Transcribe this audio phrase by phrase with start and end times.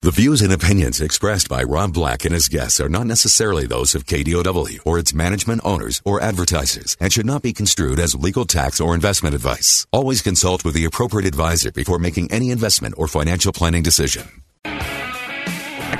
[0.00, 3.96] The views and opinions expressed by Rob Black and his guests are not necessarily those
[3.96, 8.44] of KDOW or its management owners or advertisers and should not be construed as legal
[8.44, 9.88] tax or investment advice.
[9.90, 14.28] Always consult with the appropriate advisor before making any investment or financial planning decision.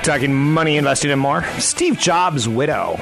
[0.01, 1.43] Talking money, investing, and more.
[1.57, 2.97] Steve Jobs' widow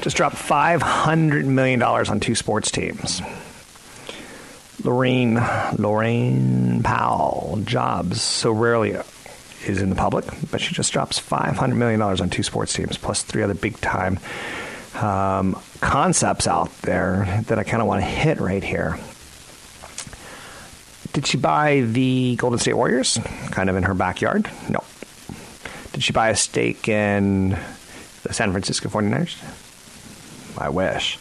[0.00, 3.20] just dropped $500 million on two sports teams.
[4.84, 8.96] Lorraine, Laurene Powell Jobs so rarely
[9.66, 13.22] is in the public, but she just drops $500 million on two sports teams, plus
[13.22, 14.18] three other big time
[14.94, 18.98] um, concepts out there that I kind of want to hit right here.
[21.12, 23.18] Did she buy the Golden State Warriors?
[23.50, 24.48] Kind of in her backyard?
[24.68, 24.82] No.
[25.92, 27.58] Did she buy a stake in
[28.22, 29.36] the San Francisco 49ers?
[30.56, 31.18] I wish.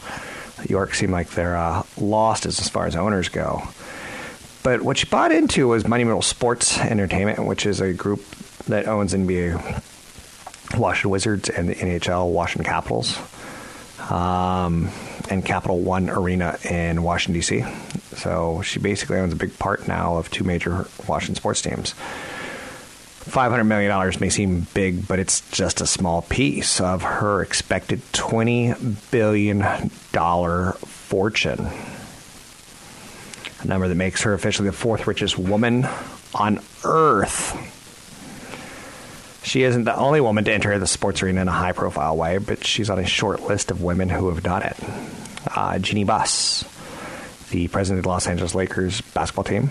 [0.68, 3.68] York seemed like they're uh, lost as, as far as owners go.
[4.64, 8.24] But what she bought into was Monumental Sports Entertainment, which is a group
[8.68, 13.18] that owns NBA, Washington Wizards, and the NHL Washington Capitals,
[14.10, 14.90] um,
[15.30, 17.64] and Capital One Arena in Washington D.C.
[18.18, 21.96] So she basically owns a big part now of two major Washington sports teams.
[23.26, 29.12] $500 million may seem big, but it's just a small piece of her expected $20
[29.12, 29.80] billion
[30.80, 31.68] fortune.
[33.62, 35.88] A number that makes her officially the fourth richest woman
[36.34, 37.56] on earth.
[39.44, 42.38] She isn't the only woman to enter the sports arena in a high profile way,
[42.38, 44.78] but she's on a short list of women who have done it.
[45.56, 46.64] Uh, Jeanie Buss,
[47.50, 49.70] the president of the Los Angeles Lakers basketball team,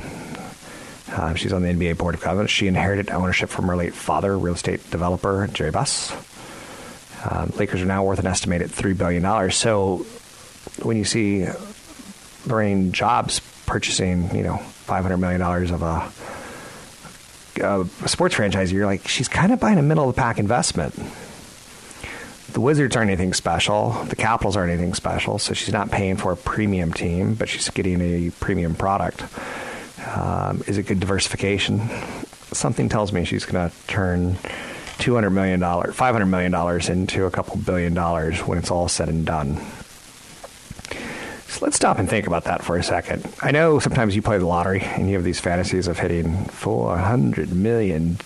[1.12, 2.50] uh, she's on the NBA board of governors.
[2.50, 6.12] She inherited ownership from her late father, real estate developer Jerry Buss.
[7.24, 9.56] Uh, Lakers are now worth an estimated three billion dollars.
[9.56, 10.06] So
[10.82, 11.47] when you see
[12.47, 16.12] Laurene Jobs purchasing, you know, five hundred million dollars of a,
[17.62, 20.94] a sports franchise, you're like, she's kind of buying a middle of the pack investment.
[22.52, 23.91] The Wizards aren't anything special.
[24.08, 25.38] The Capitals aren't anything special.
[25.38, 29.22] So she's not paying for a premium team, but she's getting a premium product
[30.14, 31.80] um, is a good diversification.
[32.52, 34.34] Something tells me she's going to turn
[34.98, 39.60] $200 million, $500 million into a couple billion dollars when it's all said and done.
[41.48, 43.26] So let's stop and think about that for a second.
[43.41, 47.52] I know sometimes you play the lottery and you have these fantasies of hitting $400
[47.52, 48.18] million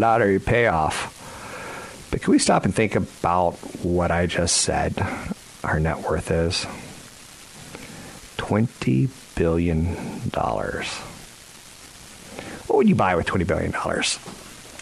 [0.00, 2.08] lottery payoff.
[2.10, 4.94] But can we stop and think about what I just said
[5.62, 6.64] our net worth is?
[8.38, 9.96] $20 billion.
[12.74, 13.72] What would you buy with $20 billion?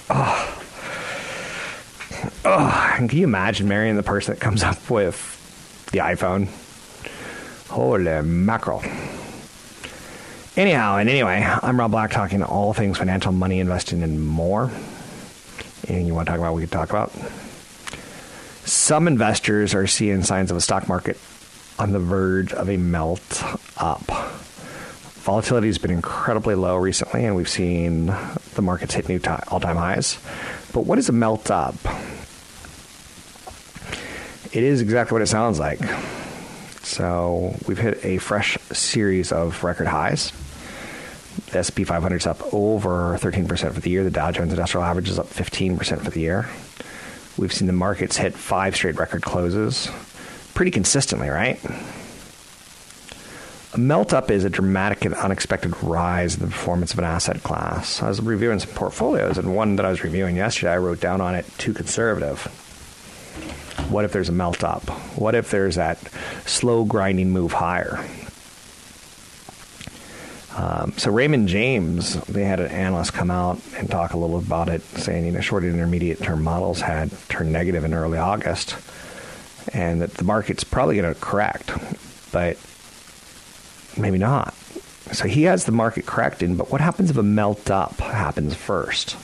[0.09, 0.65] Oh.
[2.43, 5.19] Oh, can you imagine marrying the person that comes up with
[5.93, 6.49] the iPhone?
[7.69, 8.83] Holy mackerel.
[10.57, 14.71] Anyhow, and anyway, I'm Rob Black talking all things financial, money, investing, and more.
[15.87, 17.13] Anything you want to talk about, we can talk about.
[18.65, 21.19] Some investors are seeing signs of a stock market
[21.79, 23.45] on the verge of a melt
[23.77, 24.11] up.
[25.23, 28.07] Volatility has been incredibly low recently, and we've seen
[28.55, 30.19] the markets hit new all time highs.
[30.73, 31.77] But what is a melt up?
[34.53, 35.79] It is exactly what it sounds like.
[36.83, 40.33] So we've hit a fresh series of record highs.
[41.53, 44.03] The S&P 500 is up over 13% for the year.
[44.03, 46.49] The Dow Jones Industrial Average is up 15% for the year.
[47.39, 49.89] We've seen the markets hit five straight record closes
[50.55, 51.61] pretty consistently, right?
[53.75, 57.43] A melt up is a dramatic and unexpected rise in the performance of an asset
[57.43, 58.03] class.
[58.03, 61.23] I was reviewing some portfolios, and one that I was reviewing yesterday, I wrote down
[61.23, 62.43] on it too conservative.
[63.89, 64.83] What if there's a melt up?
[65.19, 65.99] What if there's that
[66.45, 68.07] slow grinding move higher?
[70.55, 74.69] Um, so Raymond James, they had an analyst come out and talk a little about
[74.69, 78.77] it, saying you know short and intermediate term models had turned negative in early August,
[79.73, 81.73] and that the market's probably going to correct,
[82.33, 82.59] but
[83.97, 84.55] maybe not.
[85.13, 89.17] So he has the market correcting, but what happens if a melt up happens first?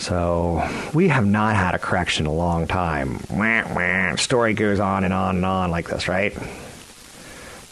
[0.00, 3.20] So we have not had a correction in a long time.
[3.28, 4.16] Wah, wah.
[4.16, 6.32] Story goes on and on and on like this, right?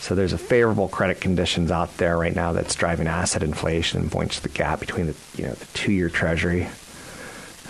[0.01, 4.13] So there's a favorable credit conditions out there right now that's driving asset inflation and
[4.13, 6.69] points to the gap between the you know the two-year Treasury,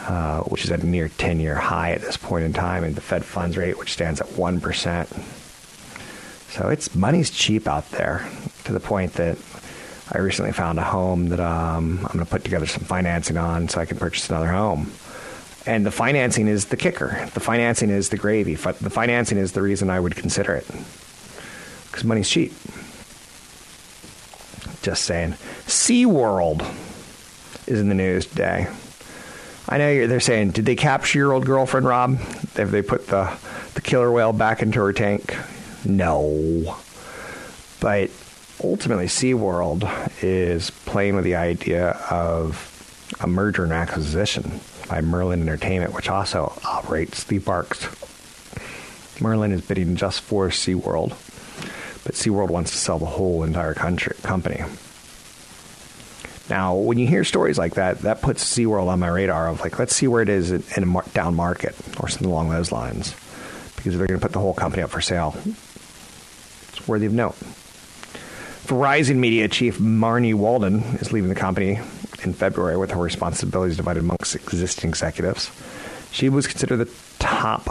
[0.01, 3.01] uh, which is at a near 10-year high at this point in time, and the
[3.01, 5.09] Fed funds rate, which stands at one percent.
[6.51, 8.27] So it's money's cheap out there
[8.65, 9.39] to the point that
[10.11, 13.69] I recently found a home that um, I'm going to put together some financing on
[13.69, 14.91] so I can purchase another home.
[15.67, 17.29] And the financing is the kicker.
[17.35, 18.55] The financing is the gravy.
[18.55, 20.67] The financing is the reason I would consider it
[21.87, 22.53] because money's cheap.
[24.81, 25.33] Just saying.
[25.67, 26.63] SeaWorld
[27.67, 28.69] is in the news today.
[29.69, 32.17] I know they're saying, did they capture your old girlfriend, Rob?
[32.57, 33.37] Have they put the,
[33.75, 35.37] the killer whale back into her tank?
[35.85, 36.77] No.
[37.81, 38.11] But
[38.63, 39.89] ultimately, SeaWorld
[40.23, 42.75] is playing with the idea of
[43.21, 47.87] a merger and acquisition by Merlin Entertainment, which also operates the parks.
[49.21, 51.11] Merlin is bidding just for SeaWorld,
[52.05, 54.63] but SeaWorld wants to sell the whole entire country, company.
[56.49, 59.79] Now, when you hear stories like that, that puts SeaWorld on my radar of like,
[59.79, 63.15] let's see where it is in, a down market or something along those lines.
[63.77, 65.37] Because they're going to put the whole company up for sale.
[66.89, 67.37] Worthy of note.
[68.67, 71.79] Verizon Media Chief Marni Walden is leaving the company
[72.23, 75.51] in February with her responsibilities divided amongst existing executives.
[76.11, 77.69] She was considered the top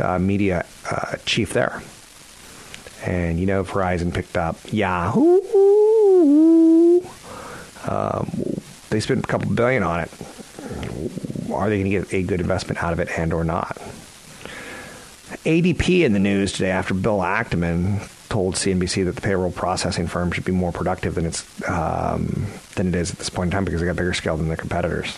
[0.00, 1.82] uh, media uh, chief there.
[3.02, 5.40] And you know, Verizon picked up Yahoo.
[7.86, 8.30] Um,
[8.90, 10.10] they spent a couple billion on it.
[11.52, 13.76] Are they going to get a good investment out of it and or not?
[15.44, 20.32] ADP in the news today after Bill Ackman told CNBC that the payroll processing firm
[20.32, 23.64] should be more productive than it's um, than it is at this point in time
[23.64, 25.16] because they got bigger scale than their competitors.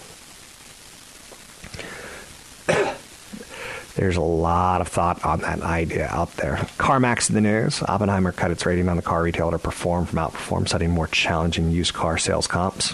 [3.94, 6.56] There's a lot of thought on that idea out there.
[6.76, 7.82] CarMax in the news.
[7.88, 11.70] Oppenheimer cut its rating on the car retailer to perform from outperform, citing more challenging
[11.70, 12.92] used car sales comps.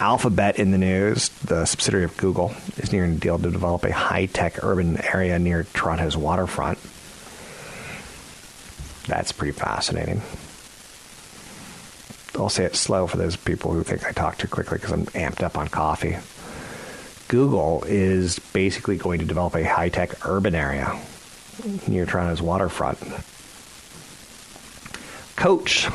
[0.00, 3.92] Alphabet in the news, the subsidiary of Google, is nearing a deal to develop a
[3.92, 6.78] high tech urban area near Toronto's waterfront.
[9.06, 10.22] That's pretty fascinating.
[12.38, 15.06] I'll say it slow for those people who think I talk too quickly because I'm
[15.06, 16.16] amped up on coffee.
[17.28, 20.98] Google is basically going to develop a high tech urban area
[21.86, 22.98] near Toronto's waterfront.
[25.36, 25.88] Coach,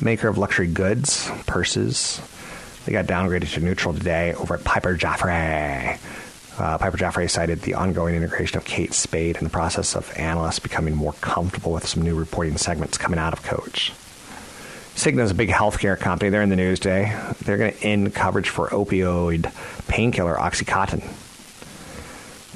[0.00, 2.20] maker of luxury goods, purses,
[2.84, 5.98] they got downgraded to neutral today over at Piper Jaffray.
[6.58, 10.58] Uh, Piper Jaffray cited the ongoing integration of Kate Spade in the process of analysts
[10.58, 13.92] becoming more comfortable with some new reporting segments coming out of Coach.
[14.94, 16.30] Cigna is a big healthcare company.
[16.30, 17.14] They're in the news today.
[17.44, 19.52] They're going to end coverage for opioid
[19.86, 21.04] painkiller Oxycontin.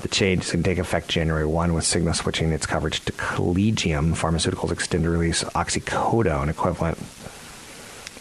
[0.01, 3.13] The change is going to take effect January 1 with Cigna switching its coverage to
[3.13, 6.97] Collegium Pharmaceuticals extended release oxycodone equivalent.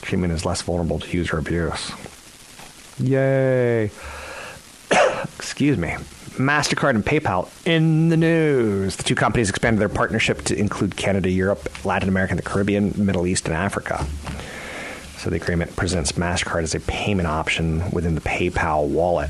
[0.02, 1.94] Treatment is less vulnerable to user abuse.
[3.00, 3.92] Yay!
[5.38, 5.90] Excuse me,
[6.40, 8.96] MasterCard and PayPal in the news.
[8.96, 13.28] The two companies expanded their partnership to include Canada, Europe, Latin America, the Caribbean, Middle
[13.28, 14.06] East, and Africa.
[15.18, 19.30] So the agreement presents MasterCard as a payment option within the PayPal wallet.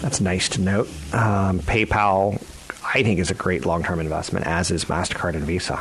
[0.00, 0.88] That's nice to note.
[1.12, 2.42] Um, PayPal,
[2.82, 5.76] I think, is a great long term investment, as is MasterCard and Visa.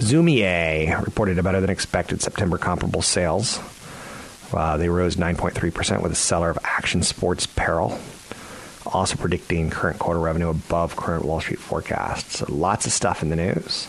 [0.00, 3.60] Zumiez reported a better than expected September comparable sales
[4.52, 7.98] uh, they rose 9.3% with a seller of action sports apparel,
[8.86, 12.38] also predicting current quarter revenue above current Wall Street forecasts.
[12.38, 13.88] So lots of stuff in the news.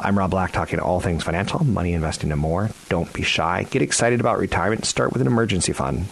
[0.00, 2.70] I'm Rob Black, talking all things financial, money investing, and more.
[2.88, 3.66] Don't be shy.
[3.70, 4.84] Get excited about retirement.
[4.84, 6.06] Start with an emergency fund.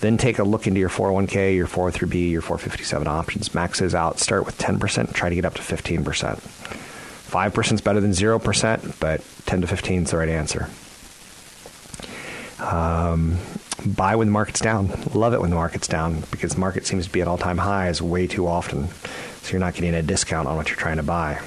[0.00, 3.54] Then take a look into your 401k, your 403b, your 457 options.
[3.54, 4.20] Max Maxes out.
[4.20, 5.12] Start with 10%.
[5.12, 6.04] Try to get up to 15%.
[7.28, 10.68] 5% is better than 0%, but 10 to 15 is the right answer.
[12.60, 13.38] Um,
[13.86, 14.90] buy when the market's down.
[15.14, 17.58] Love it when the market's down because the market seems to be at all time
[17.58, 18.88] highs way too often.
[19.42, 21.40] So you're not getting a discount on what you're trying to buy.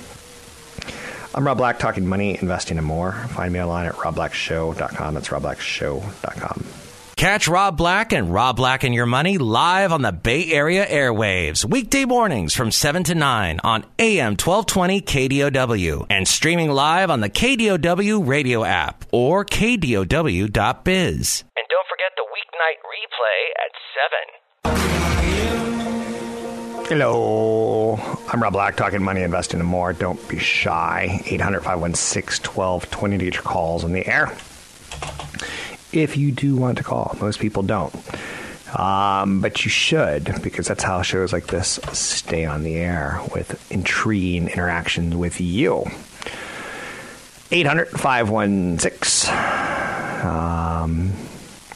[1.33, 3.13] I'm Rob Black, talking money, investing, and more.
[3.13, 5.13] Find me online at robblackshow.com.
[5.13, 6.80] That's robblackshow.com.
[7.21, 11.63] Catch Rob Black and Rob Black and Your Money live on the Bay Area airwaves,
[11.63, 17.29] weekday mornings from 7 to 9 on AM 1220 KDOW and streaming live on the
[17.29, 21.43] KDOW radio app or KDOW.biz.
[21.55, 23.71] And don't forget the weeknight replay at
[26.79, 26.85] 7.
[26.87, 27.99] Hello.
[28.33, 29.93] I'm Rob Black, talking money, investing, and more.
[29.93, 31.21] Don't be shy.
[31.27, 34.35] 800 516 1220 to get your calls on the air
[35.93, 37.15] if you do want to call.
[37.19, 37.93] Most people don't.
[38.77, 43.69] Um, but you should, because that's how shows like this stay on the air with
[43.71, 45.85] intriguing interactions with you.
[47.51, 49.29] 800 516
[50.23, 51.09] um,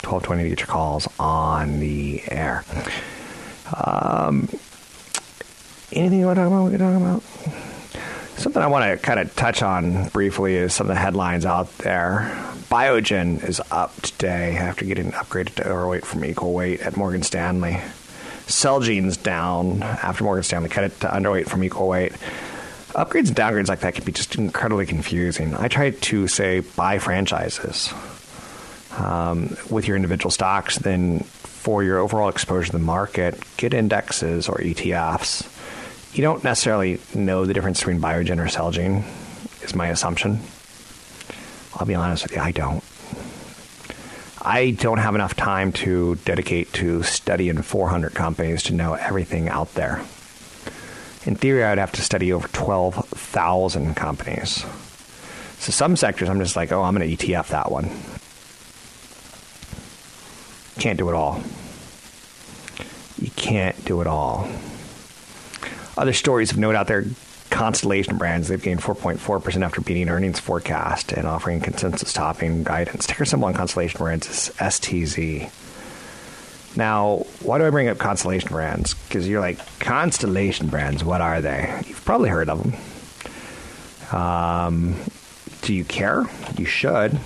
[0.05, 2.63] 1220 to get your calls on the air.
[3.73, 4.47] Um,
[5.91, 6.63] anything you want to talk about?
[6.65, 7.64] We can talk about?
[8.37, 11.75] Something I want to kind of touch on briefly is some of the headlines out
[11.79, 12.31] there.
[12.69, 17.79] Biogen is up today after getting upgraded to overweight from equal weight at Morgan Stanley.
[18.47, 22.11] Celgene's down after Morgan Stanley cut it to underweight from equal weight.
[22.89, 25.55] Upgrades and downgrades like that can be just incredibly confusing.
[25.55, 27.93] I try to say buy franchises
[28.97, 34.49] um, with your individual stocks, then for your overall exposure to the market, get indexes
[34.49, 35.51] or ETFs.
[36.15, 39.03] You don't necessarily know the difference between Biogen or Celgene,
[39.63, 40.39] is my assumption.
[41.73, 42.81] I'll be honest with you, I don't.
[44.41, 49.73] I don't have enough time to dedicate to studying 400 companies to know everything out
[49.73, 49.97] there.
[51.25, 54.63] In theory, I'd have to study over 12,000 companies.
[55.59, 57.89] So some sectors, I'm just like, oh, I'm going to ETF that one.
[60.81, 61.43] Can't do it all.
[63.19, 64.47] You can't do it all.
[65.97, 67.05] Other stories of note out there
[67.49, 73.07] Constellation Brands, they've gained 4.4% after beating earnings forecast and offering consensus topping guidance.
[73.07, 75.49] Ticker symbol on Constellation Brands is STZ.
[76.75, 78.93] Now, why do I bring up Constellation Brands?
[78.93, 81.81] Because you're like, Constellation Brands, what are they?
[81.87, 82.61] You've probably heard of
[84.11, 84.19] them.
[84.19, 84.95] Um,
[85.61, 86.25] do you care?
[86.57, 87.17] You should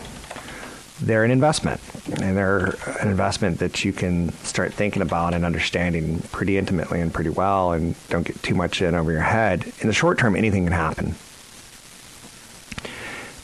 [1.01, 1.79] they're an investment,
[2.13, 7.13] and they're an investment that you can start thinking about and understanding pretty intimately and
[7.13, 9.71] pretty well, and don't get too much in over your head.
[9.79, 11.15] In the short term, anything can happen.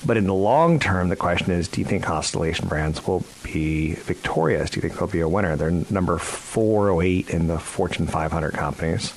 [0.05, 3.93] But in the long term, the question is do you think Constellation Brands will be
[3.93, 4.69] victorious?
[4.69, 5.55] Do you think they'll be a winner?
[5.55, 9.13] They're number 408 in the Fortune 500 companies.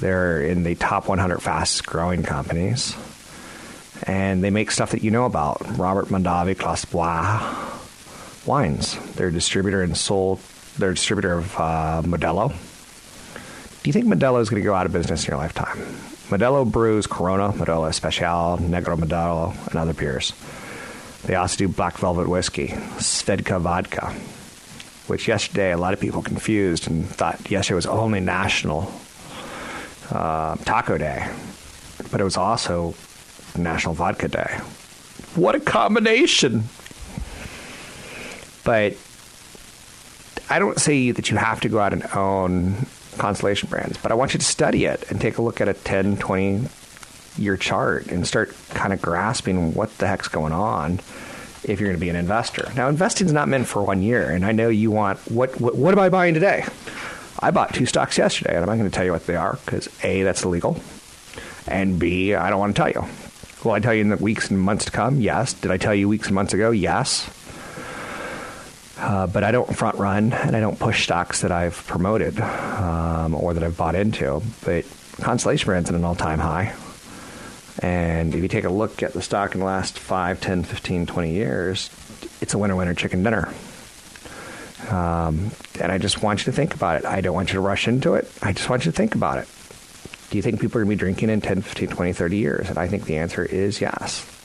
[0.00, 2.96] They're in the top 100 fastest growing companies
[4.04, 5.78] and they make stuff that you know about.
[5.78, 7.67] Robert Mondavi Clos du Bois
[8.48, 8.98] wines.
[9.14, 10.40] They're a distributor and sold.
[10.78, 12.48] They're a distributor of uh, Modelo.
[13.82, 15.78] Do you think Modelo is going to go out of business in your lifetime?
[16.28, 20.32] Modelo brews Corona, Modelo Especial, Negro Modelo, and other beers.
[21.24, 24.12] They also do Black Velvet whiskey, Svedka vodka,
[25.08, 28.90] which yesterday a lot of people confused and thought yesterday was only National
[30.10, 31.28] uh, Taco Day,
[32.10, 32.94] but it was also
[33.56, 34.58] National Vodka Day.
[35.34, 36.64] What a combination!
[38.68, 38.98] But
[40.50, 42.74] I don't say that you have to go out and own
[43.16, 45.72] Constellation brands, but I want you to study it and take a look at a
[45.72, 46.68] 10, 20
[47.38, 51.00] year chart and start kind of grasping what the heck's going on
[51.64, 52.70] if you're going to be an investor.
[52.76, 55.74] Now, investing is not meant for one year, and I know you want what, what,
[55.74, 56.66] what am I buying today?
[57.38, 59.58] I bought two stocks yesterday, and I'm not going to tell you what they are
[59.64, 60.78] because A, that's illegal,
[61.66, 63.10] and B, I don't want to tell you.
[63.64, 65.20] Will I tell you in the weeks and months to come?
[65.20, 65.54] Yes.
[65.54, 66.70] Did I tell you weeks and months ago?
[66.70, 67.30] Yes.
[69.08, 73.34] Uh, but I don't front run and I don't push stocks that I've promoted um,
[73.34, 74.42] or that I've bought into.
[74.66, 74.84] But
[75.22, 76.74] Constellation Brand's at an all time high.
[77.78, 81.06] And if you take a look at the stock in the last 5, 10, 15,
[81.06, 81.88] 20 years,
[82.42, 83.48] it's a winner winner chicken dinner.
[84.90, 87.06] Um, and I just want you to think about it.
[87.06, 88.30] I don't want you to rush into it.
[88.42, 89.48] I just want you to think about it.
[90.28, 92.68] Do you think people are going to be drinking in 10, 15, 20, 30 years?
[92.68, 94.37] And I think the answer is yes.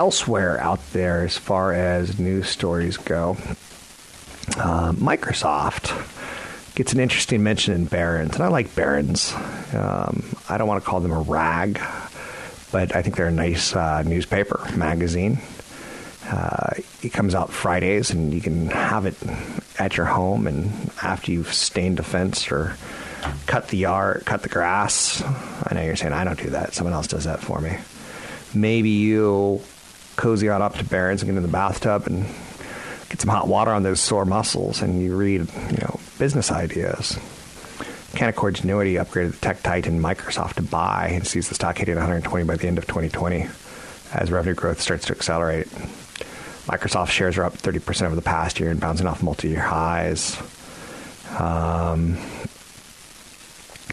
[0.00, 3.36] Elsewhere out there, as far as news stories go,
[4.56, 5.92] uh, Microsoft
[6.74, 8.34] gets an interesting mention in Barron's.
[8.34, 9.34] And I like Barron's.
[9.74, 11.82] Um, I don't want to call them a rag,
[12.72, 15.38] but I think they're a nice uh, newspaper, magazine.
[16.30, 19.16] Uh, it comes out Fridays, and you can have it
[19.78, 20.46] at your home.
[20.46, 22.74] And after you've stained a fence or
[23.44, 25.22] cut the yard, cut the grass.
[25.22, 26.72] I know you're saying I don't do that.
[26.72, 27.76] Someone else does that for me.
[28.54, 29.60] Maybe you
[30.20, 32.26] cozy on up to Barron's and get in the bathtub and
[33.08, 37.18] get some hot water on those sore muscles, and you read, you know, business ideas.
[38.12, 42.44] Canaccord Genuity upgraded the tech titan Microsoft to buy and sees the stock hitting 120
[42.44, 43.46] by the end of 2020
[44.12, 45.68] as revenue growth starts to accelerate.
[46.66, 50.36] Microsoft shares are up 30% over the past year and bouncing off multi-year highs.
[51.38, 52.18] Um,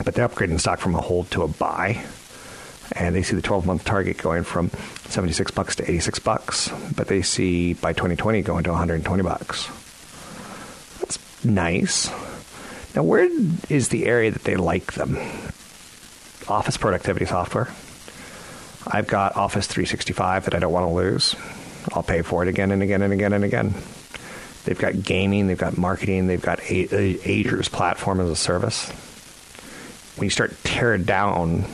[0.03, 2.03] but they're upgrading stock from a hold to a buy.
[2.93, 4.69] And they see the 12 month target going from
[5.09, 9.69] 76 bucks to 86 bucks, but they see by 2020 going to 120 bucks.
[10.99, 12.09] That's nice.
[12.95, 13.29] Now, where
[13.69, 15.17] is the area that they like them?
[16.47, 17.67] Office productivity software.
[18.87, 21.35] I've got Office 365 that I don't want to lose.
[21.93, 23.73] I'll pay for it again and again and again and again.
[24.63, 28.91] They've got gaming, they've got marketing, they've got Azure's platform as a service
[30.17, 31.65] when you start tearing down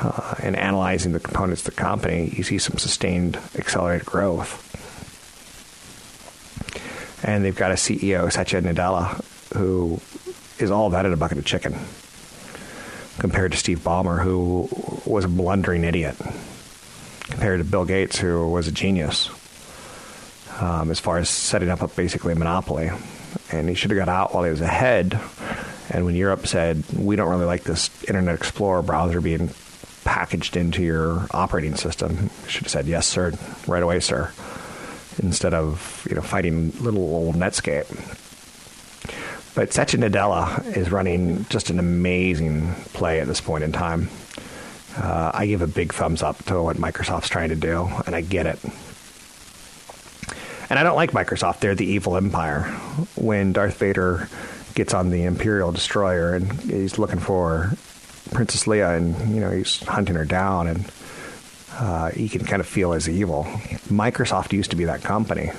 [0.00, 4.64] uh, and analyzing the components of the company, you see some sustained accelerated growth.
[7.24, 9.22] And they've got a CEO, Satya Nadella,
[9.56, 10.00] who
[10.58, 11.74] is all that in a bucket of chicken
[13.18, 14.68] compared to Steve Ballmer, who
[15.04, 16.16] was a blundering idiot,
[17.24, 19.28] compared to Bill Gates, who was a genius
[20.60, 22.90] um, as far as setting up a, basically a monopoly.
[23.50, 25.20] And he should have got out while he was ahead.
[25.90, 29.48] And when Europe said, we don't really like this Internet Explorer browser being
[30.08, 33.34] packaged into your operating system, you should have said, yes, sir,
[33.66, 34.32] right away, sir,
[35.22, 37.86] instead of you know fighting little old Netscape.
[39.54, 44.08] But Satya Nadella is running just an amazing play at this point in time.
[44.96, 48.22] Uh, I give a big thumbs up to what Microsoft's trying to do, and I
[48.22, 48.58] get it.
[50.70, 51.60] And I don't like Microsoft.
[51.60, 52.62] They're the evil empire.
[53.14, 54.28] When Darth Vader
[54.74, 57.72] gets on the Imperial destroyer and he's looking for
[58.32, 60.92] Princess Leia, and you know he's hunting her down, and
[61.74, 63.44] uh, he can kind of feel as evil.
[63.88, 65.50] Microsoft used to be that company,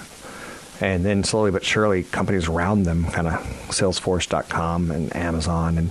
[0.82, 3.34] and then slowly but surely, companies around them, kind of
[3.70, 5.90] Salesforce.com and Amazon and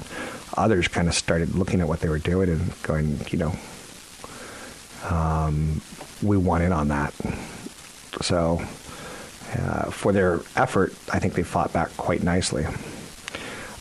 [0.56, 3.52] others, kind of started looking at what they were doing and going, you know,
[5.04, 5.80] um,
[6.22, 7.14] we want in on that.
[8.20, 8.60] So
[9.56, 12.66] uh, for their effort, I think they fought back quite nicely.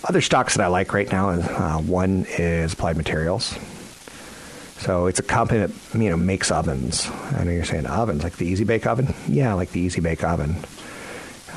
[0.04, 3.58] Other stocks that I like right now, is, uh, one is Applied Materials.
[4.80, 7.10] So it's a company that you know makes ovens.
[7.32, 9.14] I know you're saying ovens, like the Easy Bake Oven.
[9.28, 10.56] Yeah, like the Easy Bake Oven,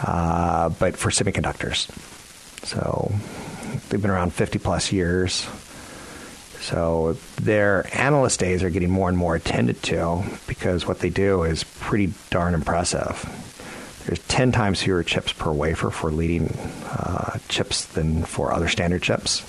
[0.03, 1.91] uh, but for semiconductors.
[2.67, 3.13] So
[3.89, 5.47] they've been around 50 plus years.
[6.61, 11.43] So their analyst days are getting more and more attended to because what they do
[11.43, 13.25] is pretty darn impressive.
[14.07, 16.49] There's 10 times fewer chips per wafer for leading
[16.87, 19.43] uh, chips than for other standard chips.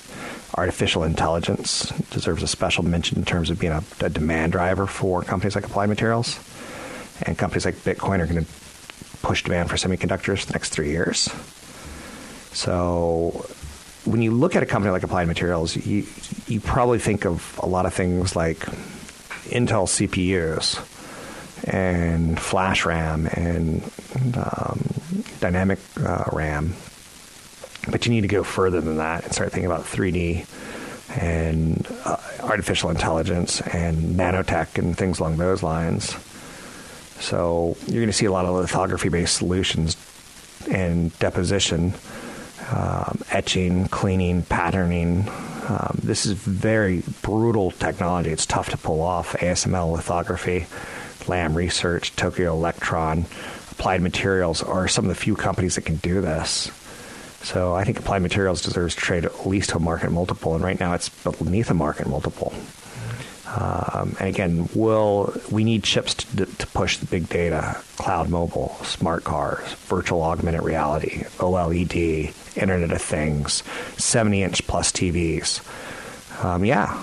[0.54, 5.22] Artificial intelligence deserves a special mention in terms of being a, a demand driver for
[5.22, 6.38] companies like Applied Materials.
[7.22, 8.50] And companies like Bitcoin are going to
[9.22, 11.30] push demand for semiconductors for the next three years.
[12.52, 13.46] So
[14.04, 16.06] when you look at a company like Applied Materials, you,
[16.46, 18.58] you probably think of a lot of things like
[19.48, 20.91] Intel CPUs
[21.64, 23.82] and flash RAM and
[24.36, 24.80] um,
[25.40, 26.74] dynamic uh, RAM.
[27.90, 30.46] But you need to go further than that and start thinking about 3D
[31.20, 36.16] and uh, artificial intelligence and nanotech and things along those lines.
[37.20, 39.96] So you're going to see a lot of lithography based solutions
[40.70, 41.92] and deposition,
[42.70, 45.28] um, etching, cleaning, patterning.
[45.68, 48.30] Um, this is very brutal technology.
[48.30, 49.34] It's tough to pull off.
[49.34, 50.66] ASML lithography
[51.28, 53.26] Lam Research, Tokyo Electron,
[53.70, 56.70] Applied Materials are some of the few companies that can do this.
[57.42, 60.78] So I think Applied Materials deserves to trade at least a market multiple, and right
[60.78, 62.52] now it's beneath a market multiple.
[63.54, 68.74] Um, and again, will we need chips to, to, push the big data, cloud mobile,
[68.82, 73.62] smart cars, virtual augmented reality, OLED, Internet of Things,
[73.98, 75.60] 70 inch plus TVs?
[76.42, 76.98] Um, yeah,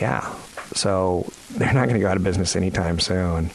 [0.00, 0.32] yeah.
[0.78, 3.50] So they're not going to go out of business anytime soon.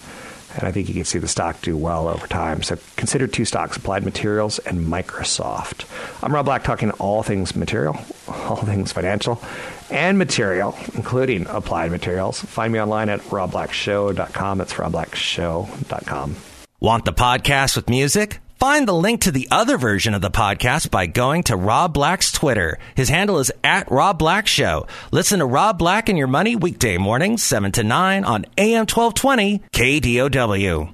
[0.56, 2.62] And I think you can see the stock do well over time.
[2.62, 5.86] So consider two stocks, Applied Materials and Microsoft.
[6.24, 9.42] I'm Rob Black talking all things material, all things financial,
[9.90, 12.40] and material, including Applied Materials.
[12.40, 14.62] Find me online at robblackshow.com.
[14.62, 16.36] It's robblackshow.com.
[16.80, 18.40] Want the podcast with music?
[18.64, 22.32] Find the link to the other version of the podcast by going to Rob Black's
[22.32, 22.80] Twitter.
[22.96, 24.88] His handle is at Rob Black Show.
[25.12, 29.64] Listen to Rob Black and Your Money weekday mornings, 7 to 9 on AM 1220
[29.74, 30.94] KDOW.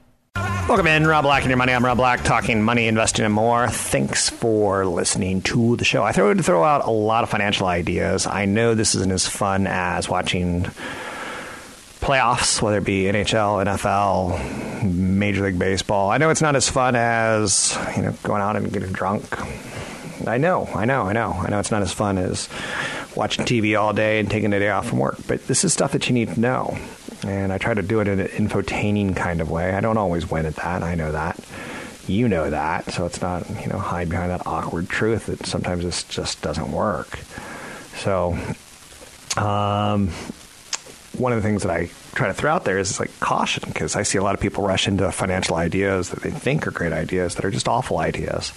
[0.68, 1.74] Welcome in, Rob Black and Your Money.
[1.74, 3.68] I'm Rob Black, talking money, investing, and more.
[3.68, 6.02] Thanks for listening to the show.
[6.02, 8.26] I throw throw out a lot of financial ideas.
[8.26, 10.66] I know this isn't as fun as watching
[12.02, 16.10] playoffs, whether it be NHL, NFL, Major League Baseball.
[16.10, 19.26] I know it's not as fun as you know going out and getting drunk.
[20.28, 21.60] I know, I know, I know, I know.
[21.60, 22.50] It's not as fun as
[23.16, 25.18] watching TV all day and taking a day off from work.
[25.28, 26.78] But this is stuff that you need to know,
[27.26, 29.74] and I try to do it in an infotaining kind of way.
[29.74, 30.84] I don't always win at that.
[30.84, 31.40] I know that.
[32.08, 35.84] You know that, so it's not you know hide behind that awkward truth that sometimes
[35.84, 37.20] this just doesn't work.
[37.98, 38.38] So,
[39.38, 40.10] um,
[41.20, 43.96] one of the things that I try to throw out there is like caution because
[43.96, 46.94] I see a lot of people rush into financial ideas that they think are great
[46.94, 48.54] ideas that are just awful ideas.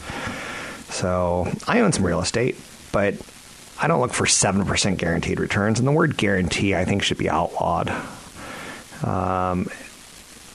[0.88, 2.56] So I own some real estate,
[2.92, 3.14] but
[3.80, 5.80] I don't look for 7% guaranteed returns.
[5.80, 7.90] And the word guarantee, I think, should be outlawed
[9.02, 9.66] um,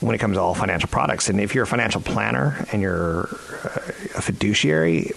[0.00, 1.28] when it comes to all financial products.
[1.28, 5.12] And if you're a financial planner and you're a fiduciary,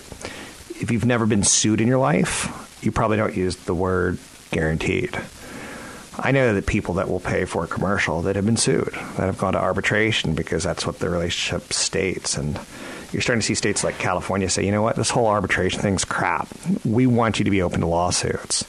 [0.81, 4.17] if you've never been sued in your life, you probably don't use the word
[4.49, 5.17] guaranteed.
[6.17, 9.25] I know that people that will pay for a commercial that have been sued, that
[9.25, 12.37] have gone to arbitration because that's what the relationship states.
[12.37, 12.59] And
[13.13, 16.03] you're starting to see states like California say, you know what, this whole arbitration thing's
[16.03, 16.49] crap.
[16.83, 18.65] We want you to be open to lawsuits.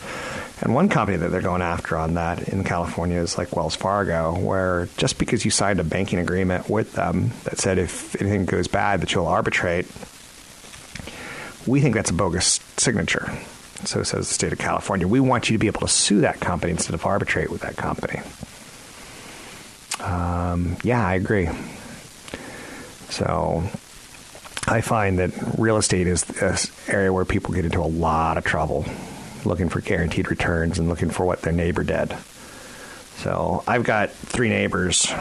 [0.63, 4.39] And one company that they're going after on that in California is like Wells Fargo,
[4.39, 8.69] where just because you signed a banking agreement with them that said if anything goes
[8.69, 9.87] bad that you'll arbitrate,
[11.67, 13.37] we think that's a bogus signature.
[13.85, 15.09] So says the state of California.
[15.09, 17.77] We want you to be able to sue that company instead of arbitrate with that
[17.77, 18.21] company.
[20.01, 21.49] Um, yeah, I agree.
[23.09, 23.65] So
[24.67, 28.45] I find that real estate is this area where people get into a lot of
[28.45, 28.85] trouble
[29.45, 32.17] looking for guaranteed returns and looking for what their neighbor did.
[33.17, 35.13] So I've got three neighbors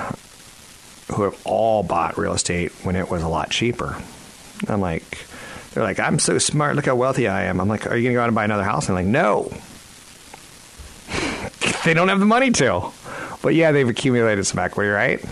[1.11, 3.97] who have all bought real estate when it was a lot cheaper.
[4.67, 5.25] I'm like,
[5.73, 6.75] they're like, I'm so smart.
[6.75, 7.61] Look how wealthy I am.
[7.61, 8.89] I'm like, are you going to go out and buy another house?
[8.89, 9.51] And I'm like, no.
[11.85, 12.91] they don't have the money to.
[13.41, 15.23] But yeah, they've accumulated some equity, right?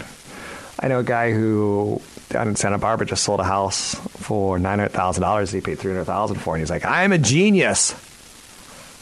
[0.80, 4.80] I know a guy who down in Santa Barbara just sold a house for nine
[4.80, 5.52] hundred thousand dollars.
[5.52, 7.94] He paid three hundred thousand for, and he's like, "I'm a genius."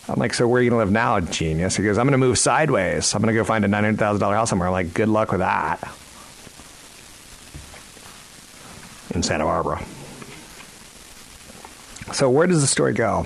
[0.10, 2.40] I'm like, "So where are you gonna live now, genius?" He goes, "I'm gonna move
[2.40, 3.14] sideways.
[3.14, 5.32] I'm gonna go find a nine hundred thousand dollar house somewhere." I'm like, "Good luck
[5.32, 5.80] with that."
[9.14, 9.84] In Santa Barbara.
[12.14, 13.26] So where does the story go?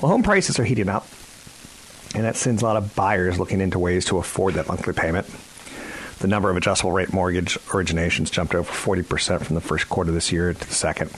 [0.00, 1.06] Well, home prices are heating up,
[2.14, 5.26] and that sends a lot of buyers looking into ways to afford that monthly payment.
[6.18, 10.32] The number of adjustable rate mortgage originations jumped over 40% from the first quarter this
[10.32, 11.10] year to the second.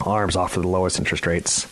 [0.00, 1.68] ARMs offer the lowest interest rates.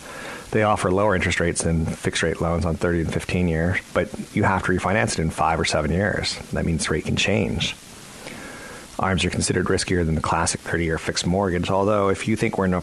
[0.50, 4.10] They offer lower interest rates than fixed rate loans on 30 and 15 years, but
[4.34, 6.36] you have to refinance it in five or seven years.
[6.52, 7.74] That means rate can change.
[8.98, 12.58] ARMs are considered riskier than the classic 30 year fixed mortgage, although if you think
[12.58, 12.82] we're in a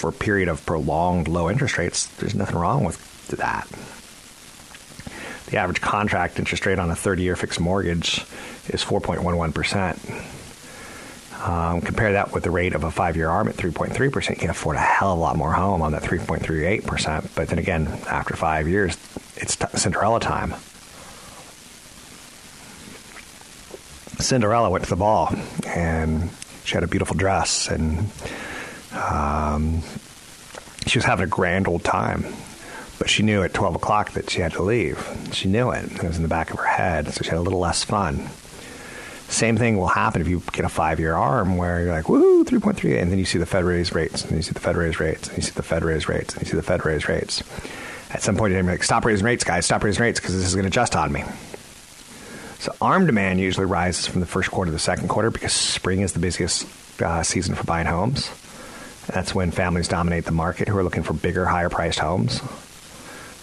[0.00, 3.68] for a period of prolonged low interest rates, there's nothing wrong with that.
[5.50, 8.24] The average contract interest rate on a 30 year fixed mortgage
[8.68, 10.38] is 4.11%.
[11.46, 14.30] Um, compare that with the rate of a five year ARM at 3.3%.
[14.30, 17.34] You can afford a hell of a lot more home on that 3.38%.
[17.34, 18.96] But then again, after five years,
[19.36, 20.54] it's t- Cinderella time.
[24.20, 25.34] Cinderella went to the ball
[25.66, 26.30] and
[26.64, 28.10] she had a beautiful dress and
[28.92, 29.82] um,
[30.86, 32.24] she was having a grand old time,
[32.98, 34.98] but she knew at 12 o'clock that she had to leave.
[35.32, 35.84] She knew it.
[35.92, 38.28] It was in the back of her head, so she had a little less fun.
[39.28, 42.44] Same thing will happen if you get a five year arm where you're like, woohoo,
[42.44, 44.98] 3.3, and then you see the Fed raise rates, and you see the Fed raise
[44.98, 47.42] rates, and you see the Fed raise rates, and you see the Fed raise rates.
[48.10, 50.54] At some point, you're like, stop raising rates, guys, stop raising rates because this is
[50.54, 51.22] going to adjust on me.
[52.58, 56.00] So arm demand usually rises from the first quarter to the second quarter because spring
[56.00, 56.66] is the busiest
[57.00, 58.28] uh, season for buying homes.
[59.12, 62.40] That's when families dominate the market who are looking for bigger, higher priced homes.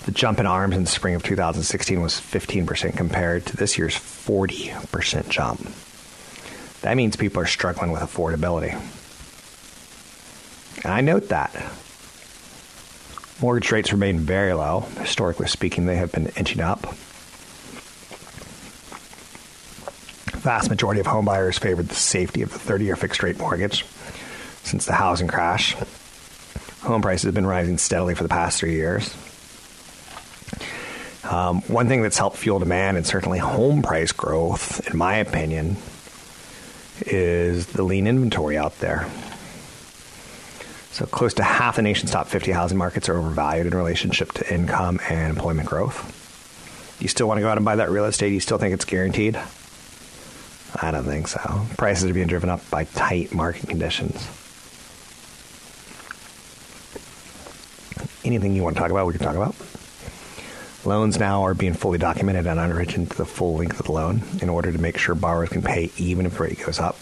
[0.05, 3.95] The jump in arms in the spring of 2016 was 15% compared to this year's
[3.95, 5.59] 40% jump.
[6.81, 8.71] That means people are struggling with affordability.
[10.85, 11.53] And I note that.
[13.41, 14.81] Mortgage rates remain very low.
[14.99, 16.79] Historically speaking, they have been inching up.
[20.39, 23.83] Vast majority of homebuyers favored the safety of the 30 year fixed rate mortgage
[24.67, 25.75] since the housing crash.
[26.81, 29.15] Home prices have been rising steadily for the past three years.
[31.23, 35.75] Um, one thing that's helped fuel demand and certainly home price growth, in my opinion,
[37.05, 39.09] is the lean inventory out there.
[40.91, 44.53] So, close to half the nation's top 50 housing markets are overvalued in relationship to
[44.53, 46.13] income and employment growth.
[46.99, 48.33] You still want to go out and buy that real estate?
[48.33, 49.39] You still think it's guaranteed?
[50.75, 51.65] I don't think so.
[51.77, 54.27] Prices are being driven up by tight market conditions.
[58.27, 59.55] Anything you want to talk about, we can talk about.
[60.85, 64.21] Loans now are being fully documented and underwritten to the full length of the loan
[64.41, 66.97] in order to make sure borrowers can pay even if the rate goes up.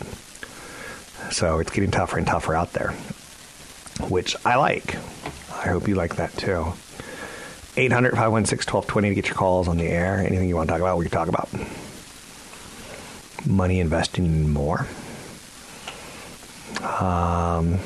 [1.31, 2.91] So it's getting tougher and tougher out there,
[4.09, 4.95] which I like.
[5.51, 6.73] I hope you like that too.
[7.77, 10.17] 800 516 1220 to get your calls on the air.
[10.19, 11.49] Anything you want to talk about, we can talk about.
[13.45, 14.88] Money investing more.
[16.81, 17.79] Um,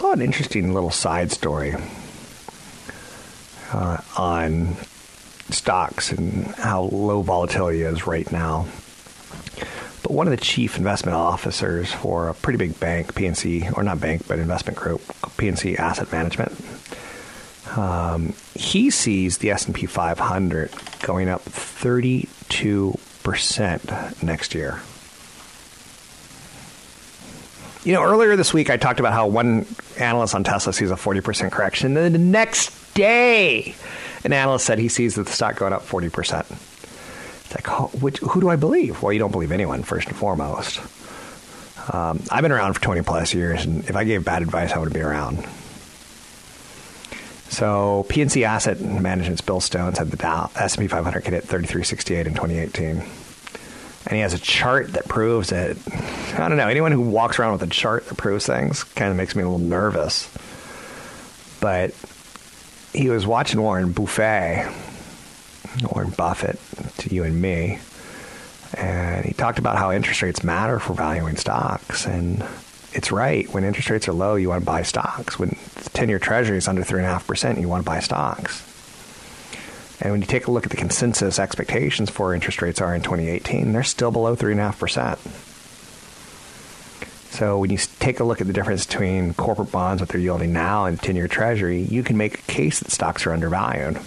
[0.00, 1.74] saw an interesting little side story
[3.70, 4.74] uh, on
[5.50, 8.66] stocks and how low volatility is right now.
[10.02, 14.00] But one of the chief investment officers for a pretty big bank, PNC, or not
[14.00, 15.02] bank, but investment group,
[15.36, 16.52] PNC Asset Management,
[17.76, 20.70] um, he sees the S&P 500
[21.02, 24.80] going up 32% next year.
[27.84, 29.66] You know, earlier this week I talked about how one
[29.98, 31.94] analyst on Tesla sees a 40% correction.
[31.94, 33.74] Then the next day.
[34.22, 36.40] An analyst said he sees the stock going up 40%.
[36.50, 39.02] It's like, oh, which, who do I believe?
[39.02, 40.78] Well, you don't believe anyone, first and foremost.
[41.92, 44.78] Um, I've been around for 20 plus years, and if I gave bad advice, I
[44.78, 45.38] wouldn't be around.
[47.48, 52.34] So PNC Asset Management's Bill Stone said the Dow S&P 500 could hit 3368 in
[52.34, 53.02] 2018.
[54.06, 55.76] And he has a chart that proves it.
[56.34, 56.68] I don't know.
[56.68, 59.48] Anyone who walks around with a chart that proves things kind of makes me a
[59.48, 60.28] little nervous.
[61.60, 61.94] But
[62.92, 64.66] he was watching Warren Buffett,
[65.92, 66.58] Warren Buffett,
[66.98, 67.78] to you and me,
[68.74, 72.06] and he talked about how interest rates matter for valuing stocks.
[72.06, 72.44] And
[72.92, 73.48] it's right.
[73.52, 75.38] When interest rates are low, you want to buy stocks.
[75.38, 75.56] When
[75.92, 78.66] 10 year treasury is under 3.5%, you want to buy stocks.
[80.00, 83.02] And when you take a look at the consensus expectations for interest rates are in
[83.02, 85.18] 2018, they're still below 3.5%.
[87.30, 90.52] So when you take a look at the difference between corporate bonds, what they're yielding
[90.52, 93.98] now, and 10 year treasury, you can make a case that stocks are undervalued.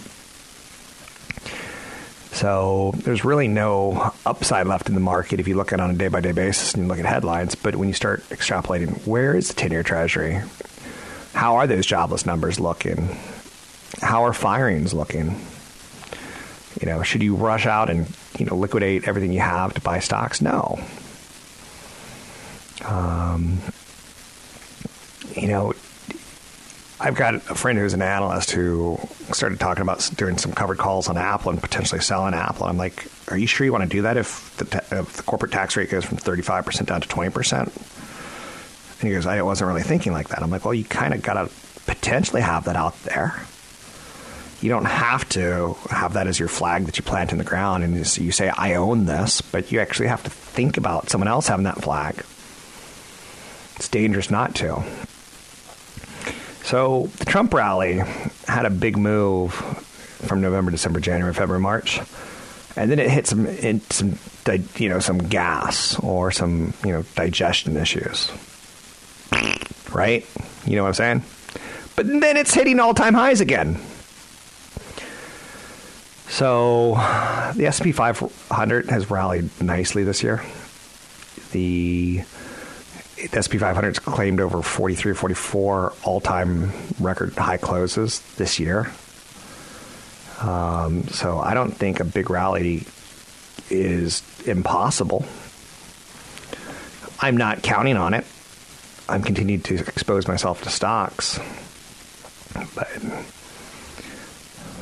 [2.32, 5.90] So there's really no upside left in the market if you look at it on
[5.90, 7.54] a day by day basis and you look at headlines.
[7.54, 10.40] But when you start extrapolating, where is the 10 year treasury?
[11.32, 13.16] How are those jobless numbers looking?
[14.00, 15.40] How are firings looking?
[16.80, 18.06] You know, should you rush out and
[18.38, 20.40] you know liquidate everything you have to buy stocks?
[20.40, 20.78] No.
[22.84, 23.58] Um,
[25.34, 25.72] you know,
[27.00, 28.98] I've got a friend who's an analyst who
[29.32, 32.66] started talking about doing some covered calls on Apple and potentially selling Apple.
[32.66, 35.52] I'm like, are you sure you want to do that if the, if the corporate
[35.52, 39.00] tax rate goes from 35% down to 20%?
[39.00, 40.42] And he goes, I wasn't really thinking like that.
[40.42, 41.50] I'm like, well, you kind of got to
[41.86, 43.34] potentially have that out there
[44.64, 47.84] you don't have to have that as your flag that you plant in the ground
[47.84, 51.48] and you say, I own this, but you actually have to think about someone else
[51.48, 52.14] having that flag.
[53.76, 54.82] It's dangerous not to.
[56.62, 58.00] So the Trump rally
[58.48, 62.00] had a big move from November, December, January, February, March,
[62.74, 63.46] and then it hit some
[63.90, 64.18] some
[64.78, 68.32] you know some gas or some you know digestion issues,
[69.92, 70.26] right?
[70.64, 71.22] You know what I'm saying?
[71.96, 73.78] But then it's hitting all time highs again.
[76.28, 76.94] So
[77.54, 80.42] the S&P 500 has rallied nicely this year.
[81.52, 82.24] The
[83.32, 88.90] S&P 500 has claimed over 43 or 44 all-time record high closes this year.
[90.40, 92.84] Um, so I don't think a big rally
[93.70, 95.24] is impossible.
[97.20, 98.26] I'm not counting on it.
[99.08, 101.38] I'm continuing to expose myself to stocks,
[102.74, 102.88] but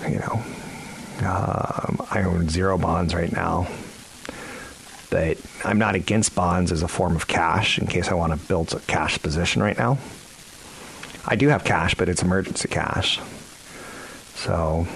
[0.09, 0.42] you know,
[1.24, 3.68] um, I own zero bonds right now.
[5.11, 8.48] But I'm not against bonds as a form of cash in case I want to
[8.48, 9.98] build a cash position right now.
[11.26, 13.20] I do have cash, but it's emergency cash.
[14.35, 14.87] So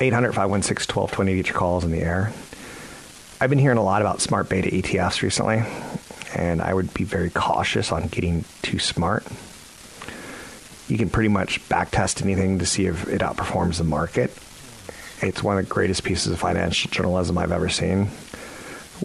[0.00, 2.32] 800 516 1220 get your calls in the air.
[3.40, 5.62] I've been hearing a lot about smart beta ETFs recently,
[6.34, 9.24] and I would be very cautious on getting too smart.
[10.88, 14.32] You can pretty much backtest anything to see if it outperforms the market
[15.20, 18.06] it's one of the greatest pieces of financial journalism I've ever seen,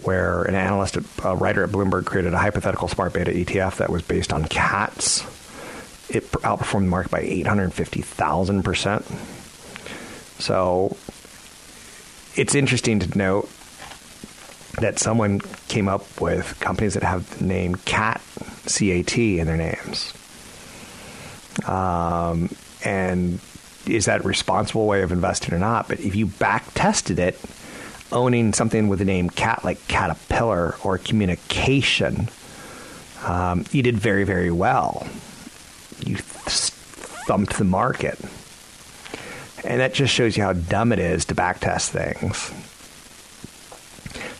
[0.02, 4.02] where an analyst, a writer at Bloomberg, created a hypothetical smart beta ETF that was
[4.02, 5.22] based on cats.
[6.08, 9.02] It outperformed the market by 850,000%.
[10.40, 10.96] So
[12.34, 13.48] it's interesting to note
[14.80, 18.20] that someone came up with companies that have the name CAT,
[18.66, 20.12] C A T, in their names.
[21.66, 22.50] Um,
[22.84, 23.38] and
[23.86, 25.88] is that a responsible way of investing or not?
[25.88, 27.40] But if you back tested it,
[28.10, 32.28] owning something with the name cat like Caterpillar or communication,
[33.24, 35.06] um, you did very, very well.
[36.04, 38.18] You thumped the market.
[39.64, 42.50] And that just shows you how dumb it is to backtest things.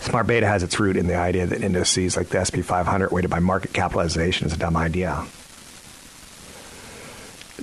[0.01, 3.31] Smart beta has its root in the idea that indices like the SP 500 weighted
[3.31, 5.25] by market capitalization is a dumb idea.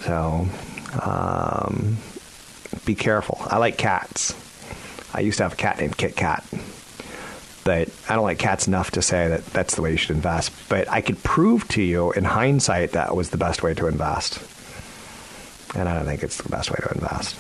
[0.02, 0.48] So
[1.02, 1.98] um,
[2.86, 3.38] be careful.
[3.42, 4.34] I like cats.
[5.14, 6.44] I used to have a cat named Kit Kat.
[7.64, 10.52] But I don't like cats enough to say that that's the way you should invest.
[10.70, 14.40] But I could prove to you in hindsight that was the best way to invest.
[15.76, 17.36] And I don't think it's the best way to invest.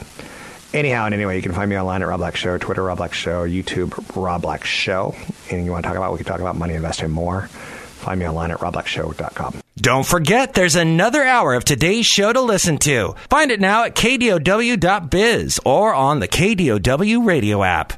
[0.73, 3.13] Anyhow and anyway, you can find me online at Rob Black Show, Twitter Rob Black
[3.13, 5.15] Show, YouTube Rob Black Show.
[5.17, 7.47] Anything you want to talk about, we can talk about money investing more.
[7.47, 9.61] Find me online at robblackshow.com.
[9.81, 13.15] Don't forget, there's another hour of today's show to listen to.
[13.29, 17.93] Find it now at kdow.biz or on the KDOW radio app.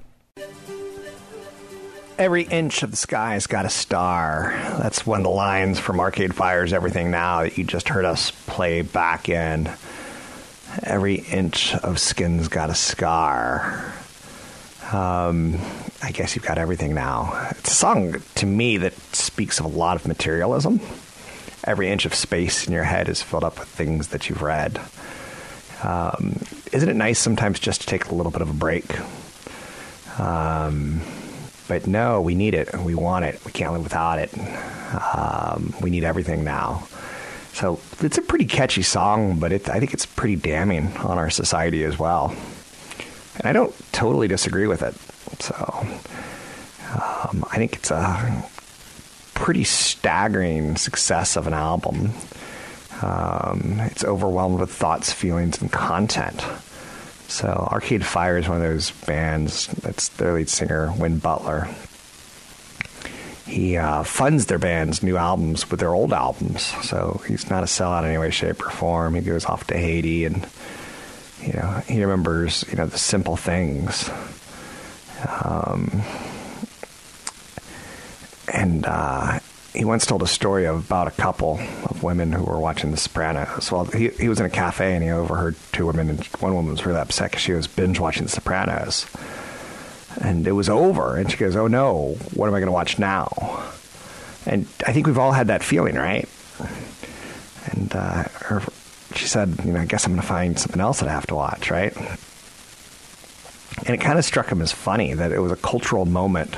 [2.19, 4.51] Every inch of the sky has got a star.
[4.79, 8.29] That's one of the lines from Arcade Fire's Everything Now that you just heard us
[8.45, 9.67] play back in.
[10.83, 13.91] Every inch of skin's got a scar.
[14.91, 15.57] Um,
[16.03, 17.47] I guess you've got everything now.
[17.57, 20.79] It's a song to me that speaks of a lot of materialism.
[21.63, 24.79] Every inch of space in your head is filled up with things that you've read.
[25.83, 26.39] Um,
[26.71, 28.85] isn't it nice sometimes just to take a little bit of a break?
[30.19, 31.01] Um,
[31.67, 32.73] but no, we need it.
[32.77, 33.43] We want it.
[33.45, 34.31] We can't live without it.
[35.15, 36.87] Um, we need everything now.
[37.53, 41.29] So it's a pretty catchy song, but it, I think it's pretty damning on our
[41.29, 42.35] society as well.
[43.37, 44.95] And I don't totally disagree with it.
[45.41, 45.55] So
[46.93, 48.43] um, I think it's a
[49.41, 52.11] pretty staggering success of an album.
[53.01, 56.45] Um, it's overwhelmed with thoughts, feelings, and content.
[57.27, 59.65] So Arcade Fire is one of those bands.
[59.67, 61.67] That's their lead singer, Win Butler.
[63.47, 66.61] He uh, funds their band's new albums with their old albums.
[66.87, 69.15] So he's not a sellout in any way, shape, or form.
[69.15, 70.47] He goes off to Haiti and
[71.41, 74.07] you know he remembers you know the simple things.
[75.27, 76.03] Um,
[78.51, 79.39] and uh,
[79.73, 83.71] he once told a story about a couple of women who were watching The Sopranos.
[83.71, 86.71] Well, he, he was in a cafe and he overheard two women, and one woman
[86.71, 89.05] was really upset because she was binge watching The Sopranos.
[90.19, 92.99] And it was over, and she goes, Oh no, what am I going to watch
[92.99, 93.29] now?
[94.45, 96.27] And I think we've all had that feeling, right?
[97.67, 98.61] And uh, her,
[99.15, 101.27] she said, You know, I guess I'm going to find something else that I have
[101.27, 101.95] to watch, right?
[103.85, 106.57] And it kind of struck him as funny that it was a cultural moment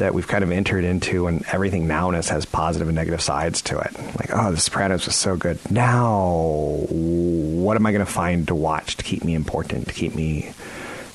[0.00, 3.78] that we've kind of entered into, and everything nowness has positive and negative sides to
[3.78, 3.94] it.
[4.18, 5.58] Like, oh, The Sopranos was so good.
[5.70, 10.14] Now, what am I going to find to watch to keep me important, to keep
[10.14, 10.52] me,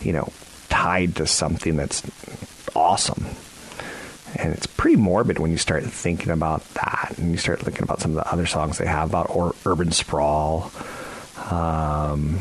[0.02, 0.32] you know,
[0.70, 2.04] tied to something that's
[2.76, 3.26] awesome?
[4.36, 8.02] And it's pretty morbid when you start thinking about that, and you start thinking about
[8.02, 10.72] some of the other songs they have about or, urban sprawl.
[11.50, 12.40] Um,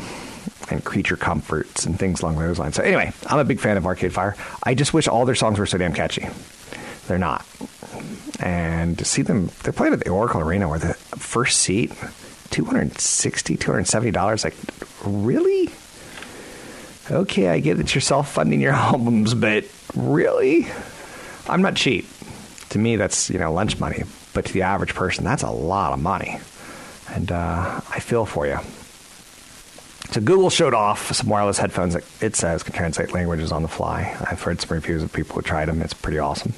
[0.69, 2.75] and creature comforts and things along those lines.
[2.75, 4.35] So anyway, I'm a big fan of Arcade Fire.
[4.63, 6.27] I just wish all their songs were so damn catchy.
[7.07, 7.45] They're not.
[8.39, 13.57] And to see them, they're playing at the Oracle Arena where the first seat, $260,
[13.57, 14.43] $270.
[14.43, 14.55] Like,
[15.05, 15.69] really?
[17.11, 20.67] Okay, I get that you're self funding your albums, but really?
[21.47, 22.07] I'm not cheap.
[22.69, 24.03] To me, that's, you know, lunch money.
[24.33, 26.39] But to the average person, that's a lot of money.
[27.09, 28.57] And uh, I feel for you.
[30.11, 33.67] So Google showed off some wireless headphones that it says can translate languages on the
[33.67, 34.15] fly.
[34.29, 35.81] I've heard some reviews of people who tried them.
[35.81, 36.53] It's pretty awesome.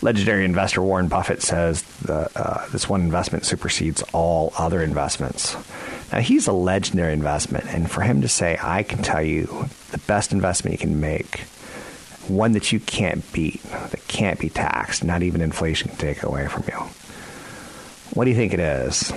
[0.00, 5.56] Legendary investor Warren Buffett says the, uh, this one investment supersedes all other investments.
[6.12, 9.98] Now, he's a legendary investment, and for him to say, I can tell you the
[9.98, 11.40] best investment you can make,
[12.28, 16.46] one that you can't beat, that can't be taxed, not even inflation can take away
[16.46, 16.78] from you.
[18.14, 19.12] What do you think it is?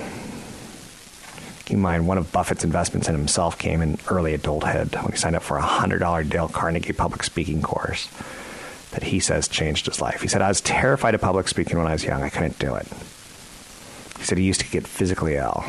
[1.72, 5.16] Keep in mind, one of Buffett's investments in himself came in early adulthood when he
[5.16, 8.08] signed up for a $100 Dale Carnegie public speaking course
[8.90, 10.20] that he says changed his life.
[10.20, 12.22] He said, I was terrified of public speaking when I was young.
[12.22, 12.86] I couldn't do it.
[14.18, 15.64] He said he used to get physically ill.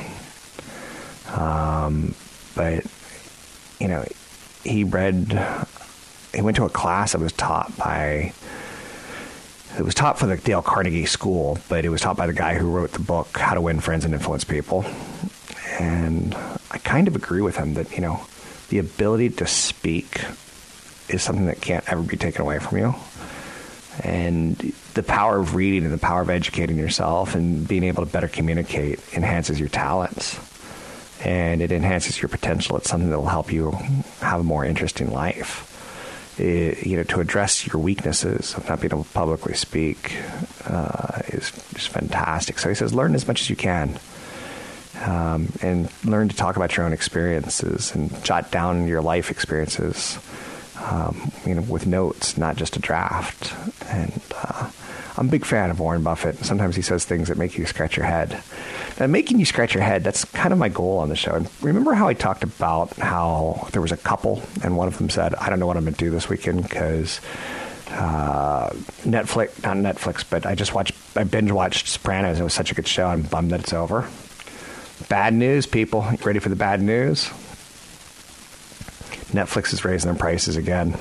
[1.29, 2.15] Um,
[2.53, 2.85] but,
[3.79, 4.03] you know,
[4.65, 5.41] he read,
[6.35, 8.33] he went to a class that was taught by,
[9.77, 12.55] it was taught for the Dale Carnegie School, but it was taught by the guy
[12.55, 14.83] who wrote the book, How to Win Friends and Influence People.
[15.79, 16.35] And
[16.71, 18.25] I kind of agree with him that, you know,
[18.69, 20.23] the ability to speak
[21.09, 22.95] is something that can't ever be taken away from you.
[24.03, 24.55] And
[24.93, 28.27] the power of reading and the power of educating yourself and being able to better
[28.27, 30.39] communicate enhances your talents
[31.23, 32.77] and it enhances your potential.
[32.77, 33.71] It's something that will help you
[34.19, 35.69] have a more interesting life.
[36.39, 40.17] It, you know, to address your weaknesses of not being able to publicly speak
[40.65, 42.57] uh, is just fantastic.
[42.57, 43.99] So he says, learn as much as you can
[45.01, 50.17] um, and learn to talk about your own experiences and jot down your life experiences,
[50.83, 53.53] um, you know, with notes, not just a draft.
[53.89, 54.69] And uh,
[55.17, 56.43] I'm a big fan of Warren Buffett.
[56.45, 58.41] Sometimes he says things that make you scratch your head.
[58.99, 61.33] And making you scratch your head, that's kind of my goal on the show.
[61.33, 65.09] And remember how I talked about how there was a couple, and one of them
[65.09, 67.19] said, I don't know what I'm going to do this weekend because
[67.89, 68.69] uh,
[69.03, 72.39] Netflix, not Netflix, but I just watched, I binge watched Sopranos.
[72.39, 73.07] It was such a good show.
[73.07, 74.07] I'm bummed that it's over.
[75.09, 76.05] Bad news, people.
[76.23, 77.25] Ready for the bad news?
[79.33, 80.93] Netflix is raising their prices again.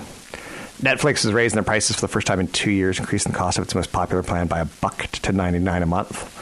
[0.80, 3.58] Netflix is raising their prices for the first time in two years, increasing the cost
[3.58, 6.38] of its most popular plan by a buck to ninety nine a month.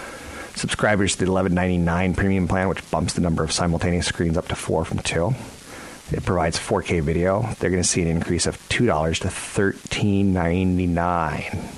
[0.56, 4.36] Subscribers to the eleven ninety nine premium plan, which bumps the number of simultaneous screens
[4.36, 5.34] up to four from two.
[6.12, 7.42] It provides 4K video.
[7.60, 11.68] They're going to see an increase of two dollars to thirteen ninety nine.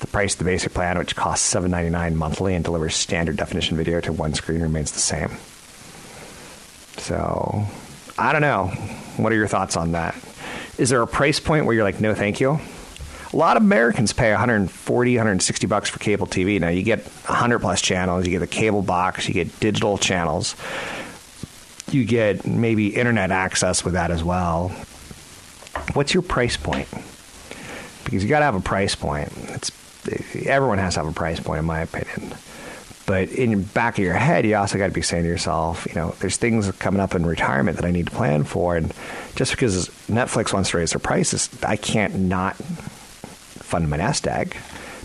[0.00, 3.36] The price of the basic plan, which costs seven ninety nine monthly and delivers standard
[3.36, 5.30] definition video to one screen, remains the same.
[6.98, 7.64] So,
[8.18, 8.66] I don't know.
[9.16, 10.14] What are your thoughts on that?
[10.78, 12.58] Is there a price point where you're like, no, thank you?
[13.32, 16.60] A lot of Americans pay 140, 160 bucks for cable TV.
[16.60, 20.54] Now you get 100 plus channels, you get a cable box, you get digital channels,
[21.90, 24.68] you get maybe internet access with that as well.
[25.94, 26.88] What's your price point?
[28.04, 29.32] Because you got to have a price point.
[29.48, 29.70] It's
[30.46, 32.34] everyone has to have a price point, in my opinion.
[33.06, 35.86] But in the back of your head, you also got to be saying to yourself,
[35.86, 38.76] you know, there's things coming up in retirement that I need to plan for.
[38.76, 38.94] And
[39.36, 44.56] just because Netflix wants to raise their prices, I can't not fund my nest egg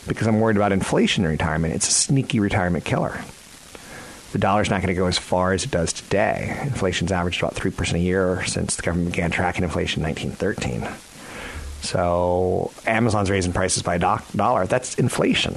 [0.08, 1.74] because I'm worried about inflation in retirement.
[1.74, 3.22] It's a sneaky retirement killer.
[4.32, 6.58] The dollar's not going to go as far as it does today.
[6.64, 11.09] Inflation's averaged about 3% a year since the government began tracking inflation in 1913.
[11.82, 14.00] So Amazon's raising prices by a
[14.36, 14.66] dollar.
[14.66, 15.56] That's inflation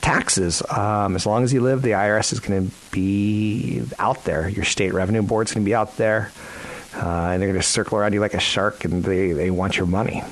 [0.00, 0.62] taxes.
[0.70, 4.48] Um, as long as you live, the IRS is going to be out there.
[4.48, 6.32] Your state revenue board's going to be out there,
[6.96, 9.76] uh, and they're going to circle around you like a shark, and they, they want
[9.76, 10.22] your money.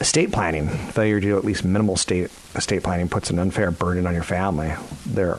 [0.00, 4.06] Estate planning, failure to do at least minimal state estate planning puts an unfair burden
[4.06, 4.74] on your family.
[5.06, 5.38] They're,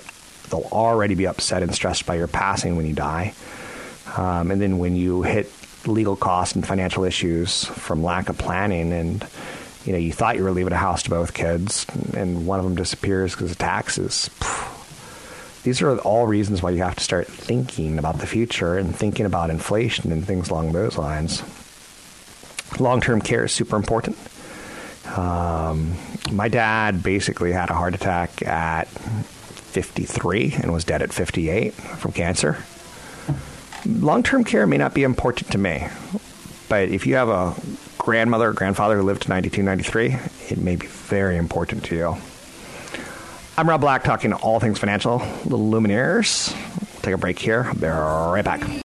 [0.50, 3.34] they'll already be upset and stressed by your passing when you die.
[4.16, 5.52] Um, and then when you hit
[5.88, 9.26] legal costs and financial issues from lack of planning and
[9.88, 12.66] you know, you thought you were leaving a house to both kids, and one of
[12.66, 14.30] them disappears because of taxes.
[15.64, 19.26] These are all reasons why you have to start thinking about the future and thinking
[19.26, 21.42] about inflation and things along those lines.
[22.80, 24.18] Long term care is super important.
[25.16, 25.96] Um,
[26.34, 32.12] my dad basically had a heart attack at 53 and was dead at 58 from
[32.12, 32.58] cancer.
[33.88, 35.88] Long term care may not be important to me,
[36.68, 37.56] but if you have a
[37.98, 40.18] grandmother or grandfather who lived to 92, 93,
[40.50, 42.18] it may be very important to you.
[43.58, 46.54] I'm Rob Black, talking all things financial, little luminaires.
[47.02, 47.64] take a break here.
[47.66, 48.87] I'll be right back.